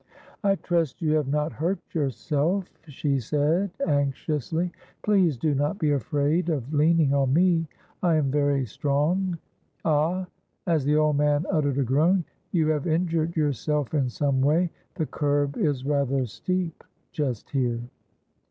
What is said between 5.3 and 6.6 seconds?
do not be afraid